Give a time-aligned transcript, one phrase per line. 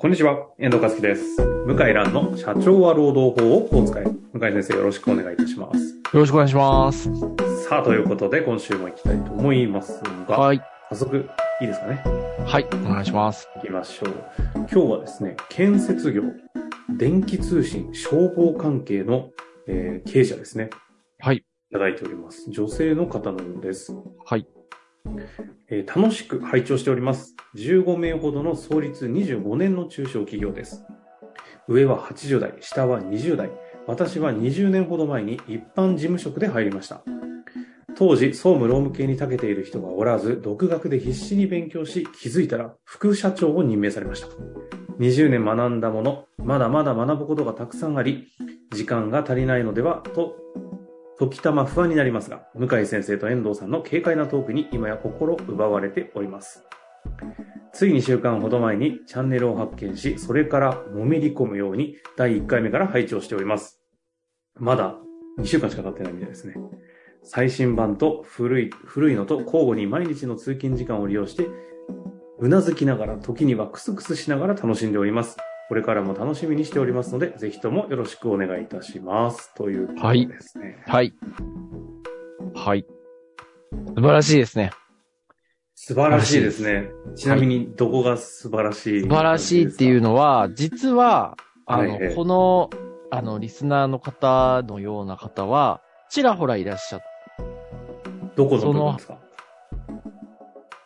[0.00, 1.44] こんにちは、遠藤和樹です。
[1.66, 4.04] 向井蘭の社長は労働法をこう使え。
[4.04, 5.96] 向井先生よろしくお願いいたします。
[6.14, 7.10] よろしくお願いします。
[7.68, 10.62] さあ、ということで今週も行きたいと思いますが、はい。
[10.90, 11.28] 早速
[11.60, 12.00] いいですかね？
[12.46, 12.66] はい。
[12.86, 13.48] お願いします。
[13.56, 14.14] 行きましょう。
[14.54, 16.22] 今日はですね、建設業、
[16.96, 19.30] 電気通信、消防関係の、
[19.66, 20.70] えー経営者ですね。
[21.18, 21.38] はい。
[21.38, 21.42] い
[21.72, 22.48] ただいております。
[22.52, 23.92] 女性の方のようです。
[24.24, 24.46] はい。
[25.68, 27.34] えー楽しく拝聴しております。
[27.56, 30.84] 15名ほどの創立25年の中小企業です。
[31.68, 33.50] 上は80代、下は20代。
[33.86, 37.02] 私は20年ほど前に一般事務職で入りました。
[37.96, 44.28] 当時、総務労務系に長けている人がおらず、独学で必死に勉強し、気づいたら副社長を任命されました。
[45.00, 48.28] 20年学んだもの、まだまだ学ぶことがたくさんあり、
[48.72, 50.36] 時間が足りないのでは、と
[51.18, 56.64] 時たま不安になりますが、向井先生と遠藤さんの軽快なトークに今や心奪われております。
[57.72, 63.82] つい2週間ほど前にチャンネルを発見し、それからのめり込むように第1回目から拝聴しております。
[64.54, 64.96] まだ
[65.38, 66.54] 2週間しか経ってないみたいですね。
[67.24, 71.48] 最新版と古い、古いのと交互に毎日の通勤時間を利用して、
[72.38, 75.36] うなずきながら、時にはクスクスしながら楽しんでおります。
[75.68, 79.54] これからも楽しみにしておりますので、ぜひともよろしくお願いいたします。
[79.54, 80.82] ということですね。
[80.86, 81.12] はい。
[82.54, 82.86] はい。
[83.94, 84.70] 素晴らしいですね。
[85.74, 86.88] 素晴らしいですね。
[87.16, 92.70] ちなみに、どこが素晴らしい、素晴らしいっていうのは、実は、あの、はいはいこの、
[93.10, 97.00] あの、リスナーの方のような方は、ちらほらいらっしゃっ
[98.36, 99.18] どこの部分ですか？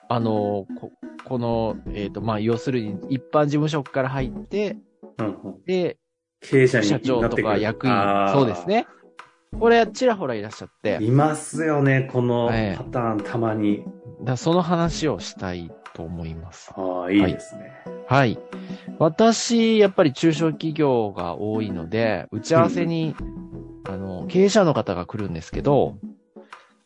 [0.08, 0.92] あの、こ
[1.24, 4.76] この、えっ、と、まあ、要するに、一般事務職から入って、
[5.18, 5.64] うんうん。
[5.64, 5.98] で、
[6.40, 7.94] 経営者社長とか役員
[8.32, 8.66] そうです。
[8.66, 8.86] ね。
[9.58, 13.84] これ、ちらほらいらっしゃって、いますよね、このええパターン、たまに。
[14.22, 16.72] だその話をしたいと思います。
[16.76, 17.70] ああ、いいですね。
[18.06, 18.38] はい。
[18.98, 23.14] 私、やっぱり中小企業が多いので、打ち合わせに、
[23.84, 25.96] あの、経営者の方が来るんですけど、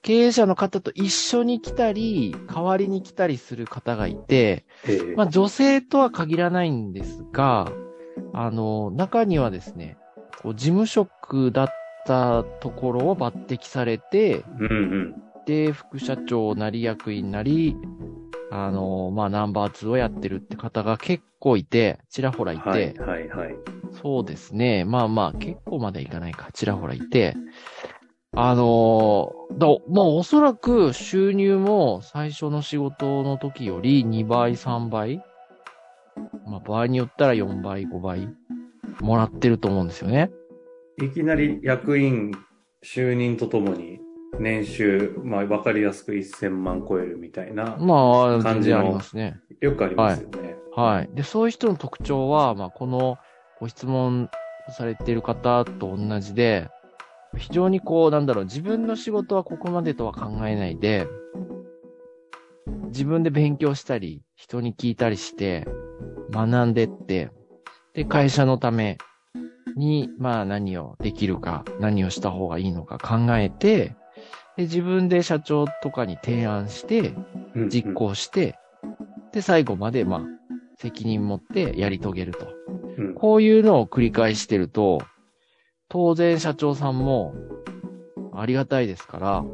[0.02, 7.72] 経営者の方と一緒に来たり、代わりに来たりする方がいて、ええまあ女性とは限らないんですが、
[8.32, 9.96] あの、中にはですね、
[10.42, 11.68] こう事務職だっ
[12.04, 15.14] たところを抜擢されて、うんうん。
[15.46, 17.76] で、副社長なり役員なり、
[18.50, 23.56] あの、まあ、ナンバー2をやってるって方が結構いて、ちらほらいて、はい、はい、はい。
[24.02, 24.84] そうですね。
[24.84, 27.36] まあまあ、結構まではいかないか、ちらほらいて、
[28.38, 35.24] あのだ、まあおそらく収入も最初の仕事の時より2倍、3倍、
[36.46, 38.28] まあ場合によったら4倍、5倍、
[39.00, 40.30] もらってると思うんですよね。
[41.02, 42.32] いきなり役員
[42.84, 44.00] 就任とともに、
[44.38, 49.41] 年収、まあ、わかりやすく1000万超えるみたいな、まあ、感じの全然ありますね。
[49.60, 50.56] よくありますよね。
[50.75, 51.10] はい。
[51.14, 53.16] で、そういう人の特徴は、まあ、この
[53.60, 54.28] ご質問
[54.76, 56.69] されている方と同じで、
[57.36, 61.06] 非常にこう、なんだろう、自分の仕事はここまでとは考えないで、
[62.86, 65.66] 自分で勉強したり、人に聞いたりして、
[66.30, 67.30] 学んでって、
[67.94, 68.98] で、会社のため
[69.76, 73.96] に、まあ何をできるか、何をした方がいいのか考えて、
[74.56, 77.14] で、自分で社長とかに提案して、
[77.70, 78.58] 実行して、
[79.32, 80.22] で、最後まで、まあ、
[80.78, 82.46] 責任持ってやり遂げると。
[82.46, 85.00] うんこういうのを繰り返してると、
[85.88, 87.34] 当然社長さんも
[88.34, 89.44] ありがたいですから、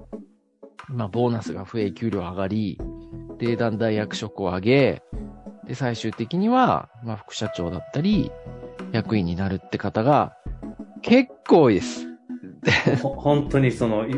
[0.88, 2.78] まあ、ボーナスが増え、給料上がり、
[3.38, 5.02] で、だんだん役職を上げ、
[5.66, 8.30] で、最終的には、まあ、副社長だったり、
[8.92, 10.34] 役員になるって方が、
[11.02, 12.06] 結構多いです。
[13.02, 14.14] ほ本当にその、い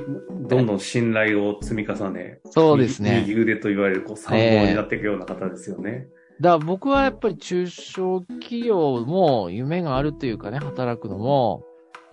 [0.48, 3.20] どんどん信頼を積み重ね、そうですね。
[3.26, 6.06] 右右腕と言われる、こう、参考になっていくような方ですよね。
[6.41, 11.64] だから僕はやっぱり中小企業も夢があるというかね、働くのも、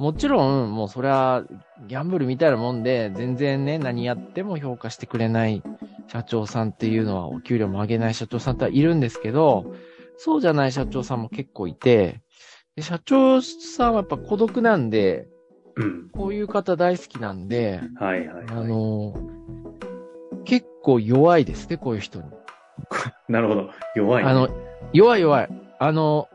[0.01, 1.43] もちろんもうそれは
[1.87, 5.61] ギャンブルみたいなもんで、全然ね、何やっても評価してくれない
[6.07, 9.75] 社長さんっていうのは、お給料も上げない社長さんってはいるんですけど、
[10.17, 12.23] そうじゃない社長さんも結構いて、
[12.75, 15.27] で社長さんはやっぱ孤独なんで、
[15.75, 16.09] うん。
[16.09, 18.67] こういう方大好きなんで、はいはい、あはい。
[18.67, 19.13] の、
[20.45, 22.25] 結構弱いですね、こういう人に。
[23.29, 23.69] なるほど。
[23.95, 24.29] 弱い、ね。
[24.31, 24.49] あの、
[24.93, 25.49] 弱い弱い。
[25.77, 26.27] あの、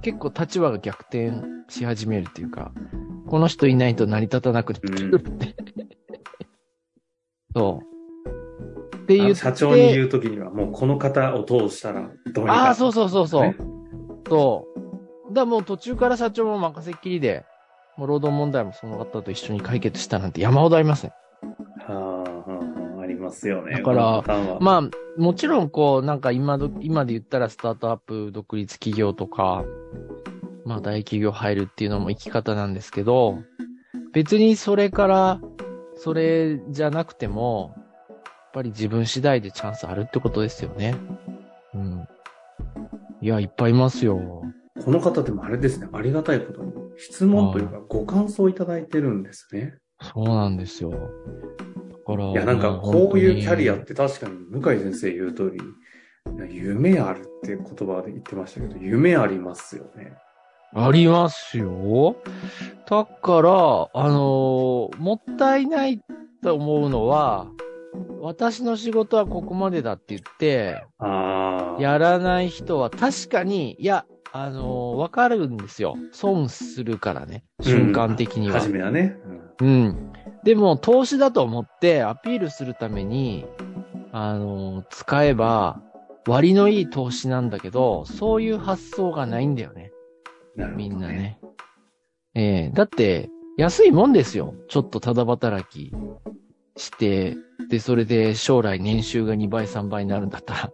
[0.00, 1.32] 結構立場が逆転
[1.68, 2.72] し始めるっていうか、
[3.32, 5.56] この人いないと成り立たなくてくるって。
[7.56, 7.82] そう。
[8.96, 9.28] ってあ言って。
[9.30, 12.66] の社長に言うときには、もうこの方を通したらどうにか。
[12.66, 13.42] ああ、そうそうそうそう。
[13.44, 13.56] ね
[14.28, 14.66] そ
[15.30, 15.32] う。
[15.32, 17.46] だもう途中から社長も任せっきりで、
[17.96, 21.14] もう労働問題もその方と一緒に解決したなんて山ほどありますね。
[21.86, 22.60] はあ、はあは
[22.98, 23.76] あ、ありまますよね。
[23.76, 24.22] だから
[24.60, 29.64] まあ、もちろんこう、なんか今ど、今で言ったらスタートアップ独立企業とか、
[30.72, 33.42] まあ大企業入るっていうのも生き方なんですけど、
[34.14, 35.40] 別にそれから、
[35.96, 38.24] それじゃなくても、やっ
[38.54, 40.94] ぱり自分次第でチャンスあるってことですよね。
[41.74, 42.08] うん。
[43.20, 44.42] いや、いっぱいいますよ。
[44.82, 49.76] この方でもあれですね、ありがたいことに、質問というかご感想いただいてるんですね。
[50.00, 50.90] そうなんですよ。
[50.90, 50.96] だ
[52.06, 55.60] から、いや、なんかこういうキャリアって確かに向井先生言う通り、
[56.50, 60.14] 夢あるって言葉で言ってましたけど、夢ありますよね。
[60.74, 62.16] ありますよ。
[62.88, 66.00] だから、あのーもったいない
[66.42, 67.46] と思うのは、
[68.20, 70.82] 私の仕事はここまでだって言って。
[71.78, 75.96] やらない人は確かに、いや、あのーわかるんですよ。
[76.10, 77.44] 損するからね。
[77.60, 78.60] 瞬間的には。
[78.60, 79.16] 初めはね。
[79.60, 80.12] うん。
[80.42, 83.44] でも、投資だと思ってアピールするために、
[84.10, 85.82] あのー使えば、
[86.26, 89.92] 割のいい投資なんだけど、そういう発想がないんだよね。
[90.56, 90.88] なるほど、ね。
[90.88, 91.08] みんな。
[91.08, 91.38] ね。
[92.34, 94.54] ええだって、安いもんですよ。
[94.68, 95.92] ちょっとただ働き
[96.76, 97.36] して、
[97.68, 100.72] で、それで将来年収が2倍、3倍になるんだったら。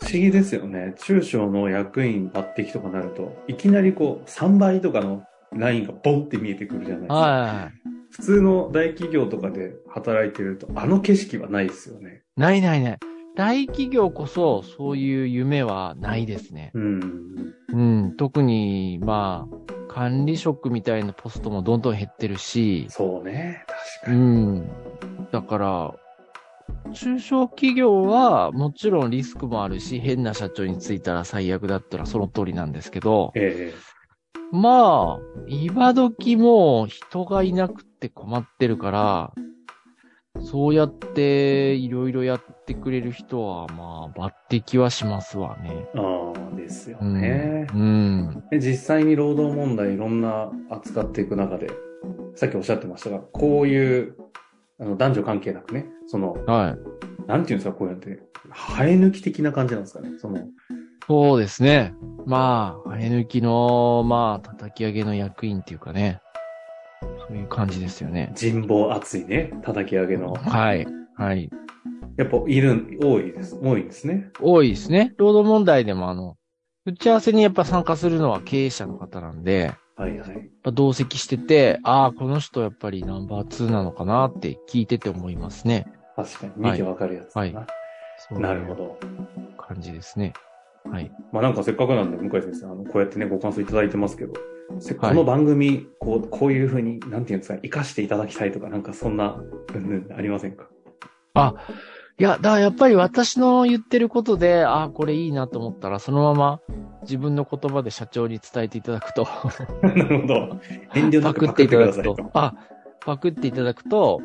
[0.00, 0.94] 不思議ですよね。
[0.98, 7.14] 中小の役員抜擢とかなると、いきなりこう、3倍とかのラインがボンって見えてくるじゃないですか。
[7.14, 7.88] はい。
[8.10, 12.22] 普通の大企業とかで働いてると、あの景色はないですよね。
[12.36, 12.98] ないないない。
[13.38, 16.72] 大企業こそ、そういう夢はないですね。
[16.74, 17.54] うん。
[17.72, 18.16] うん。
[18.16, 23.64] 特に、まあ、管理職みたいなポストもどんどん減ってるし、そうね。
[24.02, 24.18] 確うかに。
[24.18, 24.68] ん。
[25.30, 25.94] だから、
[26.92, 33.72] 中小企業はもちろんリスクもあるし、変な社長に就いたら最悪だったらその通りなんですけど、え
[34.50, 39.32] まあ、今時もう人がいなくて困ってるから、
[40.40, 45.86] そうやっていろいろやってくれる人は、まあ、抜擢はしますわね。
[45.94, 47.20] えああ、ですようん。
[47.20, 47.66] ね。
[47.74, 48.44] うん。
[48.50, 51.68] で実際に労働問題いろんな扱っていく中で、
[52.34, 54.14] さっきおっしゃってましたが、こういう、
[54.80, 57.26] あの、男女関係なくね、その、はい。
[57.26, 58.20] なんていうんですか、こうやって、
[58.52, 60.10] 生え抜き的な感じなんですかね。
[60.18, 60.38] その、
[61.06, 61.94] そうですね。
[62.26, 66.20] まあ、生え抜きの、まあ、叩き上げの役員っていうかね。
[67.28, 68.32] そういう感じですよね。
[68.34, 70.32] 人望厚いね、叩き上げの。
[70.32, 70.86] はい。
[71.14, 71.50] はい。
[72.16, 73.56] やっぱ、いる、多いです。
[73.62, 74.30] 多いんですね。
[74.40, 75.14] 多いですね。
[75.18, 76.36] 労働問題でもあの、
[76.86, 80.28] 打ち合わせにやっぱ参加するのは経営者の方なんで、はいはい。
[80.30, 85.86] やっぱ同席してて、ああ、この人やっぱりナンバー2なのかなって聞いてて思いますね。
[86.16, 87.60] 確かに、見てわかるやつだな。
[87.60, 87.66] はい
[88.20, 88.98] そうなるほど。
[89.56, 90.32] 感じですね。
[90.90, 91.12] はい。
[91.30, 94.32] まあなんかせっかくなんで、向井先生、あの、こうやってね、ご感想いただいてますけど、
[94.68, 99.36] この番組、こう、こういうふうに、なんていうんですか、活かしていただきたいとか、なんかそんな、
[99.74, 100.68] うんうんありませんか？
[102.20, 106.60] いや、だからやっぱり私の言ってることで、ああ、これいいなと思ったら、そのまま
[107.02, 109.26] 自分の言葉で社長に伝えていただくと、
[109.82, 110.34] なるほど。
[110.94, 112.30] 遠慮なパクっていくパクってただくと。
[112.34, 112.54] あ、
[113.04, 114.20] パクっていただくと、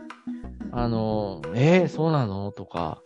[0.71, 2.51] あの、えー、そうなの？
[2.51, 2.99] とか、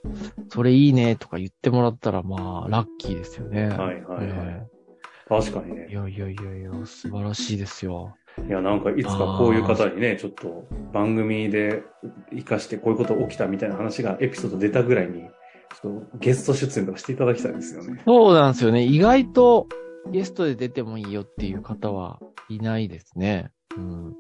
[0.50, 1.16] それいいね？
[1.18, 3.68] とか言ってもらったら、まあ、ラッキーですよね。
[3.68, 4.02] はいはいはい。
[4.30, 4.68] え
[5.30, 5.88] 確かにね。
[5.90, 8.16] えいやいやいやいや、素晴らしいですよ。
[8.48, 11.84] いや、なんかいつかこういう方にね、ちょっと番組で
[12.32, 15.24] 活かしてこういうこと起きたみたいな話がエピソード出たぐらいに、
[15.82, 18.02] ちょっとゲスト出演とかしていただきたいですよね。
[18.06, 18.84] そうなんですよね。
[18.84, 19.68] 意外と
[20.12, 23.52] ゲストで出てもいいよっていう方はいないですね。
[23.76, 24.16] うん。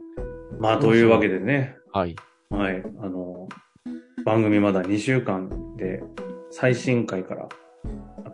[0.60, 2.15] まあ、というわけでね、はい。
[2.50, 3.48] はい、あの、
[4.25, 6.01] 番組まだ2週間で、
[6.50, 7.50] 最新回から、あ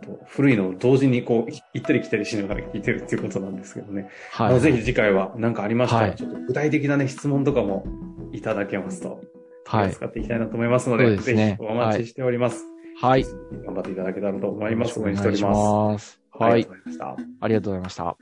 [0.04, 4.10] と、古いのを同時にこう、行ったり来たりしながら聞いてるっていうことなんですけどね。
[4.32, 4.48] はい。
[4.48, 7.86] あのぜひ次回は何かありましたら、はいちょっと具体的なね、質問とかも
[8.32, 9.20] いただけますと、
[9.66, 9.92] はい。
[9.92, 12.64] 使っていきたいなと思いますので、そうですねぜひお待ちしております。
[13.00, 13.24] はい。
[13.24, 14.98] 頑張っていただけたらと思います。
[14.98, 16.20] 応お願いし援しております。
[16.30, 16.70] はいありがと。
[16.70, 17.16] うございました。
[17.40, 18.16] ありがとうございました。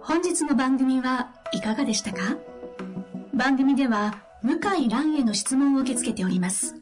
[0.00, 2.36] 本日の番組はいかがでしたか？
[3.34, 6.81] 番組では向井蘭への質問を受け付けております。